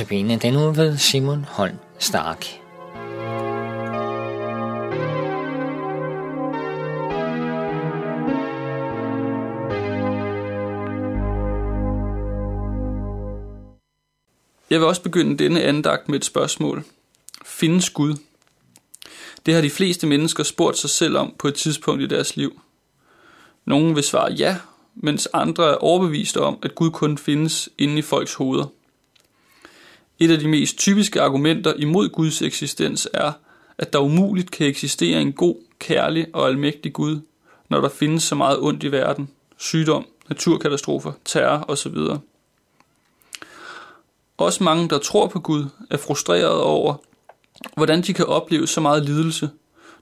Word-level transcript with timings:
Notabene 0.00 0.36
den 0.36 0.56
uge 0.56 0.76
ved 0.76 0.98
Simon 0.98 1.44
Holm 1.44 1.76
Stark. 1.98 2.46
Jeg 14.70 14.80
vil 14.80 14.88
også 14.88 15.02
begynde 15.02 15.38
denne 15.38 15.62
andagt 15.62 16.08
med 16.08 16.18
et 16.18 16.24
spørgsmål. 16.24 16.84
Findes 17.44 17.90
Gud? 17.90 18.14
Det 19.46 19.54
har 19.54 19.60
de 19.60 19.70
fleste 19.70 20.06
mennesker 20.06 20.42
spurgt 20.42 20.78
sig 20.78 20.90
selv 20.90 21.16
om 21.16 21.34
på 21.38 21.48
et 21.48 21.54
tidspunkt 21.54 22.02
i 22.02 22.06
deres 22.06 22.36
liv. 22.36 22.60
Nogle 23.64 23.94
vil 23.94 24.04
svare 24.04 24.32
ja, 24.32 24.56
mens 24.94 25.28
andre 25.32 25.70
er 25.70 25.74
overbeviste 25.74 26.40
om, 26.40 26.58
at 26.62 26.74
Gud 26.74 26.90
kun 26.90 27.18
findes 27.18 27.68
inde 27.78 27.98
i 27.98 28.02
folks 28.02 28.34
hoveder. 28.34 28.66
Et 30.20 30.30
af 30.30 30.38
de 30.38 30.48
mest 30.48 30.78
typiske 30.78 31.20
argumenter 31.20 31.74
imod 31.76 32.08
Guds 32.08 32.42
eksistens 32.42 33.08
er, 33.14 33.32
at 33.78 33.92
der 33.92 33.98
umuligt 33.98 34.50
kan 34.50 34.66
eksistere 34.66 35.20
en 35.20 35.32
god, 35.32 35.56
kærlig 35.78 36.26
og 36.32 36.48
almægtig 36.48 36.92
Gud, 36.92 37.20
når 37.68 37.80
der 37.80 37.88
findes 37.88 38.22
så 38.22 38.34
meget 38.34 38.58
ondt 38.60 38.82
i 38.82 38.92
verden, 38.92 39.30
sygdom, 39.56 40.06
naturkatastrofer, 40.28 41.12
terror 41.24 41.64
osv. 41.68 41.96
Også 44.38 44.64
mange, 44.64 44.88
der 44.88 44.98
tror 44.98 45.26
på 45.26 45.40
Gud, 45.40 45.64
er 45.90 45.96
frustrerede 45.96 46.62
over, 46.62 46.94
hvordan 47.76 48.02
de 48.02 48.14
kan 48.14 48.26
opleve 48.26 48.66
så 48.66 48.80
meget 48.80 49.04
lidelse, 49.04 49.50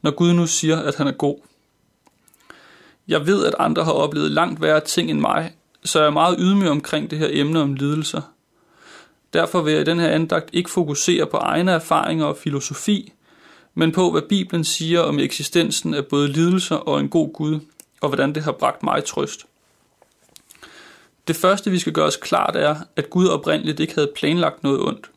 når 0.03 0.11
Gud 0.11 0.33
nu 0.33 0.47
siger, 0.47 0.79
at 0.79 0.95
han 0.95 1.07
er 1.07 1.13
god. 1.13 1.37
Jeg 3.09 3.27
ved, 3.27 3.47
at 3.47 3.55
andre 3.59 3.85
har 3.85 3.93
oplevet 3.93 4.31
langt 4.31 4.61
værre 4.61 4.81
ting 4.81 5.11
end 5.11 5.21
mig, 5.21 5.53
så 5.85 5.99
jeg 5.99 6.07
er 6.07 6.11
meget 6.11 6.37
ydmyg 6.39 6.69
omkring 6.69 7.11
det 7.11 7.19
her 7.19 7.29
emne 7.31 7.61
om 7.61 7.75
lidelser. 7.75 8.23
Derfor 9.33 9.63
vil 9.63 9.73
jeg 9.73 9.81
i 9.81 9.85
den 9.85 9.99
her 9.99 10.09
andagt 10.09 10.51
ikke 10.53 10.71
fokusere 10.71 11.27
på 11.27 11.37
egne 11.37 11.73
erfaringer 11.73 12.25
og 12.25 12.37
filosofi, 12.37 13.13
men 13.75 13.93
på, 13.93 14.11
hvad 14.11 14.23
Bibelen 14.23 14.65
siger 14.65 15.01
om 15.01 15.19
eksistensen 15.19 15.95
af 15.95 16.07
både 16.07 16.29
lidelser 16.29 16.77
og 16.77 17.01
en 17.01 17.09
god 17.09 17.33
Gud, 17.33 17.61
og 18.01 18.09
hvordan 18.09 18.35
det 18.35 18.43
har 18.43 18.53
bragt 18.53 18.83
mig 18.83 19.05
trøst. 19.05 19.47
Det 21.29 21.37
første, 21.37 21.71
vi 21.71 21.79
skal 21.79 21.93
gøre 21.93 22.07
os 22.07 22.17
klart, 22.17 22.57
er, 22.57 22.77
at 22.97 23.11
Gud 23.11 23.27
oprindeligt 23.27 23.81
ikke 23.81 23.95
havde 23.95 24.13
planlagt 24.17 24.63
noget 24.63 24.81
ondt. 24.81 25.11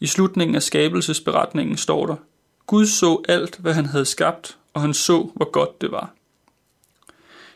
I 0.00 0.06
slutningen 0.06 0.54
af 0.54 0.62
skabelsesberetningen 0.62 1.76
står 1.76 2.06
der, 2.06 2.16
Gud 2.66 2.86
så 2.86 3.22
alt, 3.28 3.58
hvad 3.58 3.74
han 3.74 3.86
havde 3.86 4.04
skabt, 4.04 4.56
og 4.74 4.80
han 4.80 4.94
så, 4.94 5.30
hvor 5.34 5.50
godt 5.50 5.80
det 5.80 5.92
var. 5.92 6.14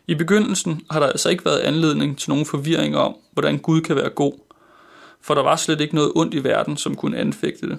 I 0.06 0.14
begyndelsen 0.14 0.86
har 0.90 1.00
der 1.00 1.06
altså 1.06 1.28
ikke 1.28 1.44
været 1.44 1.58
anledning 1.58 2.18
til 2.18 2.30
nogen 2.30 2.46
forvirring 2.46 2.96
om, 2.96 3.16
hvordan 3.32 3.58
Gud 3.58 3.80
kan 3.80 3.96
være 3.96 4.10
god, 4.10 4.32
for 5.26 5.34
der 5.34 5.42
var 5.42 5.56
slet 5.56 5.80
ikke 5.80 5.94
noget 5.94 6.12
ondt 6.14 6.34
i 6.34 6.44
verden, 6.44 6.76
som 6.76 6.96
kunne 6.96 7.18
anfægte 7.18 7.68
det. 7.68 7.78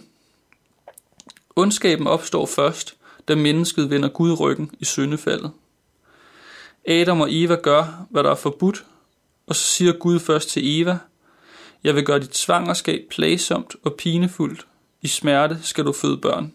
Ondskaben 1.56 2.08
opstår 2.08 2.46
først, 2.46 2.96
da 3.28 3.36
mennesket 3.36 3.90
vender 3.90 4.10
Gud 4.10 4.40
ryggen 4.40 4.72
i 4.80 4.86
syndefaldet. 4.86 5.52
Adam 6.88 7.22
og 7.22 7.28
Eva 7.32 7.56
gør, 7.56 8.06
hvad 8.10 8.24
der 8.24 8.32
er 8.32 8.36
forbudt, 8.36 8.86
og 9.48 9.56
så 9.56 9.62
siger 9.62 9.94
Gud 9.94 10.20
først 10.20 10.50
til 10.50 10.82
Eva, 10.82 10.98
jeg 11.84 11.96
vil 11.96 12.06
gøre 12.06 12.20
dit 12.20 12.38
svangerskab 12.38 13.02
plagsomt 13.10 13.76
og 13.84 13.94
pinefuldt. 13.94 14.68
I 15.02 15.08
smerte 15.08 15.60
skal 15.64 15.86
du 15.86 15.92
føde 15.92 16.18
børn. 16.18 16.54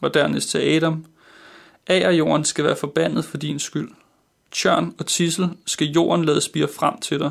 Og 0.00 0.14
dernæst 0.14 0.48
til 0.48 0.58
Adam, 0.58 1.04
af 1.86 2.12
jorden 2.12 2.44
skal 2.44 2.64
være 2.64 2.76
forbandet 2.76 3.24
for 3.24 3.36
din 3.36 3.58
skyld. 3.58 3.90
Tjørn 4.52 4.94
og 4.98 5.06
tissel 5.06 5.48
skal 5.66 5.86
jorden 5.86 6.24
lade 6.24 6.40
spire 6.40 6.68
frem 6.68 7.00
til 7.00 7.18
dig. 7.18 7.30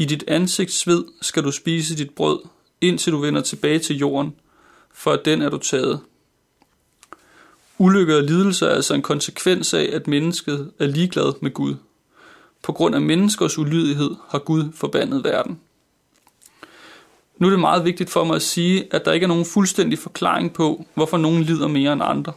I 0.00 0.04
dit 0.04 0.24
ansigt 0.28 0.72
sved 0.72 1.04
skal 1.22 1.44
du 1.44 1.50
spise 1.50 1.96
dit 1.96 2.10
brød, 2.10 2.38
indtil 2.80 3.12
du 3.12 3.18
vender 3.18 3.40
tilbage 3.40 3.78
til 3.78 3.96
jorden, 3.96 4.34
for 4.92 5.12
at 5.12 5.24
den 5.24 5.42
er 5.42 5.48
du 5.48 5.58
taget. 5.58 6.00
Ulykke 7.78 8.16
og 8.16 8.22
lidelse 8.22 8.66
er 8.66 8.70
altså 8.70 8.94
en 8.94 9.02
konsekvens 9.02 9.74
af, 9.74 9.90
at 9.92 10.06
mennesket 10.06 10.72
er 10.78 10.86
ligeglad 10.86 11.32
med 11.42 11.50
Gud. 11.50 11.74
På 12.62 12.72
grund 12.72 12.94
af 12.94 13.00
menneskers 13.00 13.58
ulydighed 13.58 14.10
har 14.28 14.38
Gud 14.38 14.72
forbandet 14.74 15.24
verden. 15.24 15.60
Nu 17.38 17.46
er 17.46 17.50
det 17.50 17.60
meget 17.60 17.84
vigtigt 17.84 18.10
for 18.10 18.24
mig 18.24 18.36
at 18.36 18.42
sige, 18.42 18.94
at 18.94 19.04
der 19.04 19.12
ikke 19.12 19.24
er 19.24 19.28
nogen 19.28 19.44
fuldstændig 19.44 19.98
forklaring 19.98 20.52
på, 20.52 20.86
hvorfor 20.94 21.16
nogen 21.16 21.42
lider 21.42 21.68
mere 21.68 21.92
end 21.92 22.02
andre. 22.04 22.32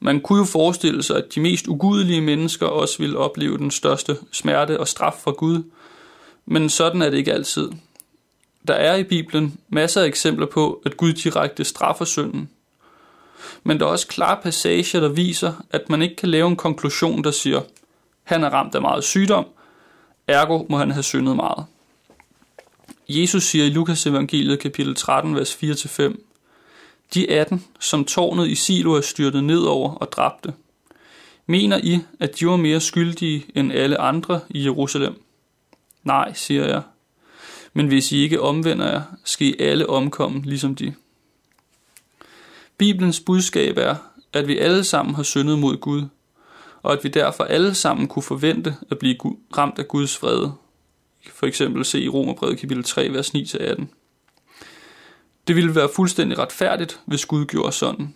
Man 0.00 0.20
kunne 0.20 0.38
jo 0.38 0.44
forestille 0.44 1.02
sig, 1.02 1.16
at 1.16 1.34
de 1.34 1.40
mest 1.40 1.68
ugudelige 1.68 2.20
mennesker 2.20 2.66
også 2.66 2.98
ville 2.98 3.18
opleve 3.18 3.58
den 3.58 3.70
største 3.70 4.16
smerte 4.32 4.80
og 4.80 4.88
straf 4.88 5.14
fra 5.24 5.30
Gud, 5.30 5.62
men 6.46 6.70
sådan 6.70 7.02
er 7.02 7.10
det 7.10 7.18
ikke 7.18 7.32
altid. 7.32 7.70
Der 8.68 8.74
er 8.74 8.96
i 8.96 9.04
Bibelen 9.04 9.58
masser 9.68 10.02
af 10.02 10.06
eksempler 10.06 10.46
på, 10.46 10.82
at 10.86 10.96
Gud 10.96 11.12
direkte 11.12 11.64
straffer 11.64 12.04
synden. 12.04 12.50
Men 13.64 13.80
der 13.80 13.86
er 13.86 13.90
også 13.90 14.06
klare 14.06 14.40
passager, 14.42 15.00
der 15.00 15.08
viser, 15.08 15.52
at 15.70 15.88
man 15.88 16.02
ikke 16.02 16.16
kan 16.16 16.28
lave 16.28 16.48
en 16.48 16.56
konklusion, 16.56 17.24
der 17.24 17.30
siger, 17.30 17.60
han 18.22 18.44
er 18.44 18.50
ramt 18.50 18.74
af 18.74 18.80
meget 18.80 19.04
sygdom, 19.04 19.46
ergo 20.28 20.66
må 20.68 20.76
han 20.76 20.90
have 20.90 21.02
syndet 21.02 21.36
meget. 21.36 21.64
Jesus 23.08 23.42
siger 23.42 23.64
i 23.64 23.70
Lukas 23.70 24.06
evangeliet 24.06 24.58
kapitel 24.58 24.94
13, 24.94 25.34
vers 25.34 25.54
4-5, 25.54 26.14
De 27.14 27.30
18, 27.30 27.64
som 27.80 28.04
tårnet 28.04 28.48
i 28.48 28.54
Silo 28.54 28.92
er 28.92 29.00
styrtet 29.00 29.44
nedover 29.44 29.94
og 29.94 30.12
dræbte, 30.12 30.52
mener 31.46 31.80
I, 31.82 31.98
at 32.20 32.40
de 32.40 32.46
var 32.46 32.56
mere 32.56 32.80
skyldige 32.80 33.46
end 33.54 33.72
alle 33.72 34.00
andre 34.00 34.40
i 34.48 34.64
Jerusalem? 34.64 35.22
Nej, 36.04 36.32
siger 36.34 36.66
jeg. 36.66 36.82
Men 37.72 37.86
hvis 37.86 38.12
I 38.12 38.16
ikke 38.16 38.40
omvender 38.40 38.90
jer, 38.90 39.02
skal 39.24 39.46
I 39.46 39.56
alle 39.58 39.88
omkomme 39.88 40.42
ligesom 40.42 40.74
de. 40.74 40.94
Bibelens 42.76 43.20
budskab 43.20 43.78
er, 43.78 43.94
at 44.32 44.48
vi 44.48 44.58
alle 44.58 44.84
sammen 44.84 45.14
har 45.14 45.22
syndet 45.22 45.58
mod 45.58 45.76
Gud, 45.76 46.02
og 46.82 46.92
at 46.92 47.04
vi 47.04 47.08
derfor 47.08 47.44
alle 47.44 47.74
sammen 47.74 48.08
kunne 48.08 48.22
forvente 48.22 48.76
at 48.90 48.98
blive 48.98 49.16
ramt 49.56 49.78
af 49.78 49.88
Guds 49.88 50.16
fred. 50.16 50.48
For 51.34 51.46
eksempel 51.46 51.84
se 51.84 52.00
i 52.00 52.08
Romerbrevet 52.08 52.58
kapitel 52.58 52.84
3, 52.84 53.12
vers 53.12 53.30
9-18. 53.34 53.84
Det 55.48 55.56
ville 55.56 55.74
være 55.74 55.88
fuldstændig 55.96 56.38
retfærdigt, 56.38 57.00
hvis 57.06 57.26
Gud 57.26 57.46
gjorde 57.46 57.72
sådan. 57.72 58.14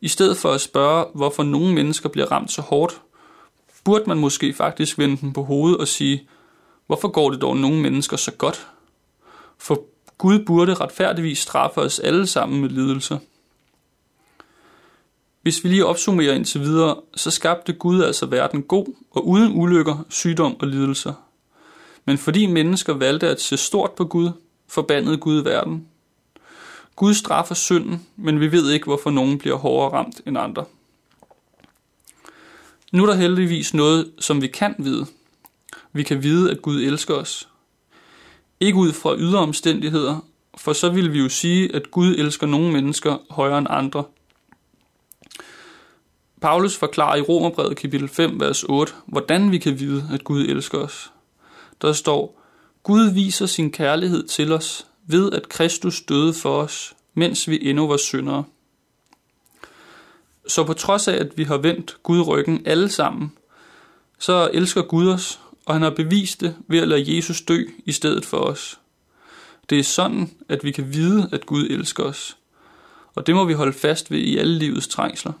I 0.00 0.08
stedet 0.08 0.36
for 0.36 0.50
at 0.50 0.60
spørge, 0.60 1.06
hvorfor 1.14 1.42
nogle 1.42 1.74
mennesker 1.74 2.08
bliver 2.08 2.32
ramt 2.32 2.52
så 2.52 2.62
hårdt, 2.62 3.00
burde 3.84 4.04
man 4.06 4.18
måske 4.18 4.54
faktisk 4.54 4.98
vende 4.98 5.16
den 5.16 5.32
på 5.32 5.42
hovedet 5.42 5.78
og 5.78 5.88
sige, 5.88 6.28
hvorfor 6.86 7.08
går 7.08 7.30
det 7.30 7.40
dog 7.40 7.56
nogle 7.56 7.80
mennesker 7.80 8.16
så 8.16 8.30
godt? 8.30 8.66
For 9.58 9.84
Gud 10.18 10.38
burde 10.38 10.74
retfærdigvis 10.74 11.38
straffe 11.38 11.80
os 11.80 11.98
alle 11.98 12.26
sammen 12.26 12.60
med 12.60 12.68
lidelse. 12.68 13.20
Hvis 15.42 15.64
vi 15.64 15.68
lige 15.68 15.86
opsummerer 15.86 16.34
indtil 16.34 16.60
videre, 16.60 16.96
så 17.16 17.30
skabte 17.30 17.72
Gud 17.72 18.02
altså 18.02 18.26
verden 18.26 18.62
god 18.62 18.86
og 19.10 19.28
uden 19.28 19.52
ulykker, 19.60 20.04
sygdom 20.08 20.56
og 20.60 20.66
lidelser. 20.66 21.12
Men 22.04 22.18
fordi 22.18 22.46
mennesker 22.46 22.92
valgte 22.92 23.28
at 23.28 23.40
se 23.40 23.56
stort 23.56 23.90
på 23.90 24.04
Gud, 24.04 24.30
forbandede 24.68 25.16
Gud 25.16 25.42
verden. 25.42 25.88
Gud 26.96 27.14
straffer 27.14 27.54
synden, 27.54 28.06
men 28.16 28.40
vi 28.40 28.52
ved 28.52 28.70
ikke, 28.70 28.84
hvorfor 28.84 29.10
nogen 29.10 29.38
bliver 29.38 29.56
hårdere 29.56 29.92
ramt 29.92 30.20
end 30.26 30.38
andre. 30.38 30.64
Nu 32.92 33.02
er 33.02 33.06
der 33.06 33.14
heldigvis 33.14 33.74
noget, 33.74 34.12
som 34.18 34.42
vi 34.42 34.46
kan 34.46 34.74
vide. 34.78 35.06
Vi 35.92 36.02
kan 36.02 36.22
vide, 36.22 36.50
at 36.50 36.62
Gud 36.62 36.80
elsker 36.82 37.14
os. 37.14 37.48
Ikke 38.60 38.78
ud 38.78 38.92
fra 38.92 39.16
ydre 39.16 39.38
omstændigheder, 39.38 40.24
for 40.56 40.72
så 40.72 40.88
ville 40.88 41.10
vi 41.10 41.18
jo 41.18 41.28
sige, 41.28 41.74
at 41.74 41.90
Gud 41.90 42.14
elsker 42.14 42.46
nogle 42.46 42.72
mennesker 42.72 43.16
højere 43.30 43.58
end 43.58 43.66
andre– 43.70 44.04
Paulus 46.44 46.76
forklarer 46.76 47.16
i 47.16 47.20
Romerbrevet 47.20 47.76
kapitel 47.76 48.08
5, 48.08 48.40
vers 48.40 48.64
8, 48.68 48.92
hvordan 49.06 49.50
vi 49.50 49.58
kan 49.58 49.80
vide, 49.80 50.08
at 50.12 50.24
Gud 50.24 50.44
elsker 50.44 50.78
os. 50.78 51.12
Der 51.82 51.92
står, 51.92 52.42
Gud 52.82 53.10
viser 53.10 53.46
sin 53.46 53.72
kærlighed 53.72 54.26
til 54.26 54.52
os 54.52 54.86
ved, 55.06 55.32
at 55.32 55.48
Kristus 55.48 56.02
døde 56.02 56.34
for 56.34 56.62
os, 56.62 56.94
mens 57.14 57.48
vi 57.48 57.58
endnu 57.62 57.86
var 57.86 57.96
syndere. 57.96 58.44
Så 60.48 60.64
på 60.64 60.72
trods 60.72 61.08
af, 61.08 61.14
at 61.14 61.32
vi 61.36 61.44
har 61.44 61.56
vendt 61.56 61.96
Gud 62.02 62.20
ryggen 62.20 62.62
alle 62.66 62.88
sammen, 62.88 63.32
så 64.18 64.50
elsker 64.52 64.82
Gud 64.82 65.08
os, 65.08 65.40
og 65.66 65.74
han 65.74 65.82
har 65.82 65.90
bevist 65.90 66.40
det 66.40 66.56
ved 66.68 66.78
at 66.78 66.88
lade 66.88 67.16
Jesus 67.16 67.40
dø 67.40 67.64
i 67.84 67.92
stedet 67.92 68.24
for 68.24 68.38
os. 68.38 68.80
Det 69.70 69.78
er 69.78 69.82
sådan, 69.82 70.30
at 70.48 70.64
vi 70.64 70.70
kan 70.70 70.92
vide, 70.92 71.28
at 71.32 71.46
Gud 71.46 71.66
elsker 71.70 72.04
os. 72.04 72.36
Og 73.14 73.26
det 73.26 73.34
må 73.34 73.44
vi 73.44 73.52
holde 73.52 73.72
fast 73.72 74.10
ved 74.10 74.18
i 74.18 74.38
alle 74.38 74.58
livets 74.58 74.88
trængsler. 74.88 75.32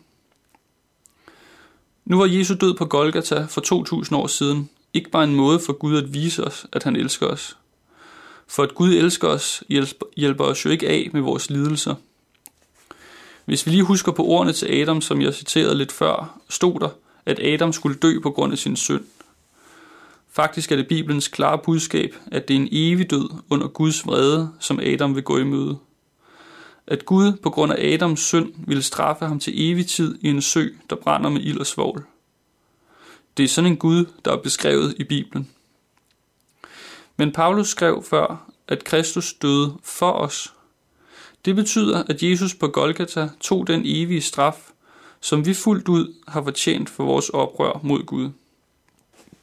Nu 2.04 2.18
var 2.18 2.26
Jesus 2.26 2.56
død 2.58 2.74
på 2.74 2.84
Golgata 2.84 3.46
for 3.48 3.60
2000 3.60 4.18
år 4.18 4.26
siden 4.26 4.70
ikke 4.94 5.10
bare 5.10 5.24
en 5.24 5.34
måde 5.34 5.60
for 5.60 5.72
Gud 5.72 5.96
at 5.96 6.14
vise 6.14 6.44
os, 6.44 6.66
at 6.72 6.82
han 6.82 6.96
elsker 6.96 7.26
os. 7.26 7.56
For 8.46 8.62
at 8.62 8.74
Gud 8.74 8.92
elsker 8.92 9.28
os, 9.28 9.62
hjælper 10.16 10.44
os 10.44 10.64
jo 10.64 10.70
ikke 10.70 10.88
af 10.88 11.10
med 11.12 11.20
vores 11.20 11.50
lidelser. 11.50 11.94
Hvis 13.44 13.66
vi 13.66 13.70
lige 13.70 13.82
husker 13.82 14.12
på 14.12 14.24
ordene 14.24 14.52
til 14.52 14.66
Adam, 14.66 15.00
som 15.00 15.20
jeg 15.20 15.34
citerede 15.34 15.74
lidt 15.74 15.92
før, 15.92 16.40
stod 16.48 16.80
der, 16.80 16.88
at 17.26 17.40
Adam 17.40 17.72
skulle 17.72 17.98
dø 17.98 18.20
på 18.22 18.30
grund 18.30 18.52
af 18.52 18.58
sin 18.58 18.76
synd. 18.76 19.04
Faktisk 20.34 20.72
er 20.72 20.76
det 20.76 20.88
Bibelens 20.88 21.28
klare 21.28 21.58
budskab, 21.58 22.14
at 22.32 22.48
det 22.48 22.56
er 22.56 22.60
en 22.60 22.68
evig 22.72 23.10
død 23.10 23.30
under 23.50 23.68
Guds 23.68 24.06
vrede, 24.06 24.52
som 24.60 24.80
Adam 24.80 25.14
vil 25.14 25.22
gå 25.22 25.38
i 25.38 25.44
møde. 25.44 25.78
At 26.86 27.04
Gud 27.04 27.32
på 27.32 27.50
grund 27.50 27.72
af 27.72 27.92
Adams 27.92 28.20
synd 28.20 28.52
ville 28.66 28.82
straffe 28.82 29.26
ham 29.26 29.38
til 29.38 29.70
evig 29.70 29.86
tid 29.86 30.18
i 30.20 30.28
en 30.28 30.42
sø, 30.42 30.68
der 30.90 30.96
brænder 30.96 31.30
med 31.30 31.40
ild 31.40 31.58
og 31.58 31.66
svovl. 31.66 32.04
Det 33.36 33.44
er 33.44 33.48
sådan 33.48 33.70
en 33.70 33.76
Gud, 33.76 34.06
der 34.24 34.32
er 34.32 34.36
beskrevet 34.36 34.94
i 34.98 35.04
Bibelen. 35.04 35.50
Men 37.16 37.32
Paulus 37.32 37.68
skrev 37.68 38.02
før, 38.02 38.50
at 38.68 38.84
Kristus 38.84 39.32
døde 39.32 39.74
for 39.82 40.12
os. 40.12 40.54
Det 41.44 41.56
betyder, 41.56 42.02
at 42.02 42.22
Jesus 42.22 42.54
på 42.54 42.68
Golgata 42.68 43.30
tog 43.40 43.66
den 43.66 43.82
evige 43.84 44.22
straf, 44.22 44.70
som 45.20 45.46
vi 45.46 45.54
fuldt 45.54 45.88
ud 45.88 46.14
har 46.28 46.42
fortjent 46.42 46.90
for 46.90 47.04
vores 47.04 47.28
oprør 47.28 47.80
mod 47.82 48.02
Gud. 48.06 48.30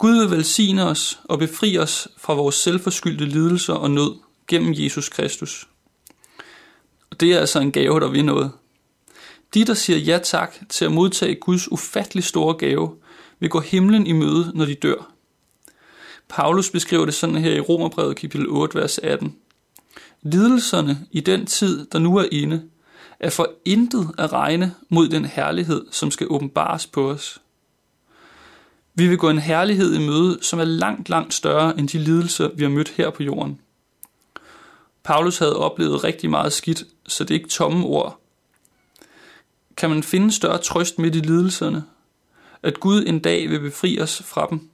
Gud 0.02 0.20
vil 0.20 0.32
velsigne 0.32 0.86
os 0.86 1.20
og 1.24 1.40
befri 1.40 1.78
os 1.78 2.08
fra 2.18 2.34
vores 2.34 2.56
selvforskyldte 2.56 3.26
lidelser 3.26 3.74
og 3.74 3.92
nød 3.92 4.16
gennem 4.48 4.74
Jesus 4.78 5.10
Kristus. 5.10 5.68
Og 7.12 7.20
det 7.20 7.34
er 7.34 7.40
altså 7.40 7.60
en 7.60 7.72
gave, 7.72 8.00
der 8.00 8.10
vil 8.10 8.26
noget. 8.26 8.52
De, 9.54 9.66
der 9.66 9.74
siger 9.74 10.00
ja 10.00 10.20
tak 10.24 10.56
til 10.70 10.86
at 10.86 10.92
modtage 10.92 11.36
Guds 11.36 11.72
ufattelig 11.72 12.24
store 12.24 12.54
gave, 12.54 12.96
vil 13.40 13.50
gå 13.50 13.60
himlen 13.60 14.08
i 14.08 14.12
møde, 14.12 14.52
når 14.56 14.66
de 14.66 14.76
dør. 14.76 15.12
Paulus 16.30 16.70
beskriver 16.70 17.06
det 17.06 17.14
sådan 17.14 17.36
her 17.36 17.54
i 17.54 17.60
Romerbrevet 17.60 18.16
kapitel 18.16 18.50
8, 18.50 18.80
vers 18.80 18.98
18. 18.98 19.36
Lidelserne 20.22 21.08
i 21.12 21.20
den 21.20 21.46
tid, 21.46 21.86
der 21.86 22.00
nu 22.00 22.18
er 22.18 22.26
inde, 22.32 22.64
er 23.20 23.30
for 23.30 23.50
intet 23.66 24.12
at 24.18 24.34
regne 24.34 24.76
mod 24.90 25.08
den 25.08 25.26
herlighed, 25.26 25.86
som 25.92 26.12
skal 26.12 26.28
åbenbares 26.30 26.88
på 26.88 27.10
os. 27.10 27.42
Vi 28.94 29.08
vil 29.08 29.18
gå 29.18 29.30
en 29.30 29.40
herlighed 29.40 29.96
i 29.96 30.08
møde, 30.08 30.40
som 30.42 30.60
er 30.60 30.64
langt, 30.64 31.10
langt 31.10 31.34
større 31.34 31.80
end 31.80 31.88
de 31.88 31.98
lidelser, 31.98 32.50
vi 32.56 32.64
har 32.64 32.70
mødt 32.70 32.90
her 32.90 33.10
på 33.10 33.24
jorden. 33.24 33.60
Paulus 35.04 35.38
havde 35.38 35.58
oplevet 35.58 36.04
rigtig 36.04 36.30
meget 36.30 36.54
skidt, 36.54 36.84
så 37.08 37.24
det 37.24 37.32
er 37.32 37.40
ikke 37.40 37.50
tomme 37.50 37.86
ord. 37.86 38.20
Kan 39.78 39.90
man 39.90 40.04
finde 40.04 40.32
større 40.32 40.58
trøst 40.58 41.00
midt 41.00 41.16
i 41.16 41.20
lidelserne? 41.20 41.84
At 42.64 42.80
Gud 42.80 43.04
en 43.08 43.20
dag 43.20 43.50
vil 43.50 43.60
befri 43.60 44.00
os 44.00 44.22
fra 44.26 44.48
dem? 44.50 44.70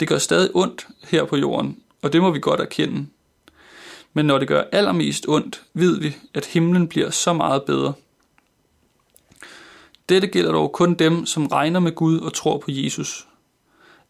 Det 0.00 0.08
gør 0.08 0.18
stadig 0.18 0.50
ondt 0.54 0.86
her 1.08 1.24
på 1.24 1.36
jorden, 1.36 1.78
og 2.02 2.12
det 2.12 2.20
må 2.20 2.30
vi 2.30 2.40
godt 2.40 2.60
erkende. 2.60 3.06
Men 4.12 4.26
når 4.26 4.38
det 4.38 4.48
gør 4.48 4.64
allermest 4.72 5.28
ondt, 5.28 5.62
ved 5.74 6.00
vi, 6.00 6.16
at 6.34 6.46
himlen 6.46 6.88
bliver 6.88 7.10
så 7.10 7.32
meget 7.32 7.62
bedre. 7.62 7.92
Dette 10.08 10.28
gælder 10.28 10.52
dog 10.52 10.72
kun 10.72 10.94
dem, 10.94 11.26
som 11.26 11.46
regner 11.46 11.80
med 11.80 11.94
Gud 11.94 12.20
og 12.20 12.34
tror 12.34 12.58
på 12.58 12.66
Jesus. 12.68 13.28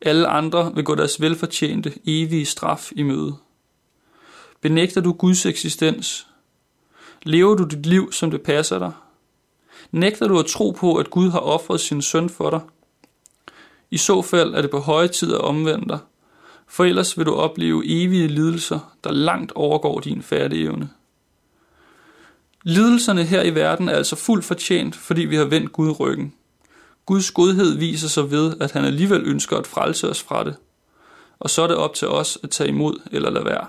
Alle 0.00 0.26
andre 0.26 0.74
vil 0.74 0.84
gå 0.84 0.94
deres 0.94 1.20
velfortjente, 1.20 1.92
evige 2.06 2.46
straf 2.46 2.92
i 2.96 3.02
møde. 3.02 3.36
Benægter 4.60 5.00
du 5.00 5.12
Guds 5.12 5.46
eksistens? 5.46 6.26
Lever 7.22 7.54
du 7.54 7.64
dit 7.64 7.86
liv, 7.86 8.12
som 8.12 8.30
det 8.30 8.42
passer 8.42 8.78
dig? 8.78 8.92
Nægter 9.90 10.28
du 10.28 10.38
at 10.38 10.46
tro 10.46 10.70
på, 10.70 10.96
at 10.96 11.10
Gud 11.10 11.30
har 11.30 11.38
offret 11.38 11.80
sin 11.80 12.02
søn 12.02 12.28
for 12.28 12.50
dig? 12.50 12.60
I 13.90 13.96
så 13.96 14.22
fald 14.22 14.54
er 14.54 14.62
det 14.62 14.70
på 14.70 14.78
høje 14.78 15.08
tid 15.08 15.34
at 15.34 15.40
omvende 15.40 15.88
dig, 15.88 15.98
for 16.66 16.84
ellers 16.84 17.18
vil 17.18 17.26
du 17.26 17.34
opleve 17.34 17.82
evige 17.86 18.28
lidelser, 18.28 18.94
der 19.04 19.12
langt 19.12 19.52
overgår 19.52 20.00
din 20.00 20.22
færdigevne. 20.22 20.90
Lidelserne 22.64 23.24
her 23.24 23.42
i 23.42 23.54
verden 23.54 23.88
er 23.88 23.92
altså 23.92 24.16
fuldt 24.16 24.44
fortjent, 24.44 24.96
fordi 24.96 25.20
vi 25.20 25.36
har 25.36 25.44
vendt 25.44 25.72
Gud 25.72 26.00
ryggen. 26.00 26.34
Guds 27.06 27.30
godhed 27.30 27.78
viser 27.78 28.08
sig 28.08 28.30
ved, 28.30 28.54
at 28.60 28.72
han 28.72 28.84
alligevel 28.84 29.22
ønsker 29.26 29.56
at 29.56 29.66
frelse 29.66 30.10
os 30.10 30.22
fra 30.22 30.44
det. 30.44 30.56
Og 31.38 31.50
så 31.50 31.62
er 31.62 31.66
det 31.66 31.76
op 31.76 31.94
til 31.94 32.08
os 32.08 32.38
at 32.42 32.50
tage 32.50 32.68
imod 32.68 33.00
eller 33.12 33.30
lade 33.30 33.44
være. 33.44 33.66